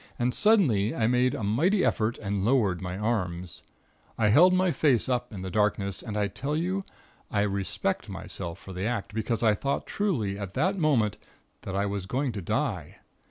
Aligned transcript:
And 0.17 0.33
suddenly 0.33 0.95
I 0.95 1.05
made 1.05 1.35
a 1.35 1.43
mighty 1.43 1.85
effort 1.85 2.17
and 2.17 2.43
lowered 2.43 2.81
my 2.81 2.97
arms. 2.97 3.61
I 4.17 4.29
held 4.29 4.51
my 4.51 4.71
face 4.71 5.07
up 5.07 5.31
in 5.31 5.43
the 5.43 5.51
darkness. 5.51 6.01
And, 6.01 6.17
I 6.17 6.27
tell 6.27 6.57
you, 6.57 6.83
I 7.29 7.41
respect 7.41 8.09
myself 8.09 8.57
for 8.57 8.73
the 8.73 8.85
act, 8.85 9.13
because 9.13 9.43
I 9.43 9.53
thought 9.53 9.85
truly 9.85 10.39
at 10.39 10.55
that 10.55 10.75
moment 10.75 11.19
that 11.61 11.75
I 11.75 11.85
was 11.85 12.07
going 12.07 12.31
to 12.31 12.41
die. 12.41 12.97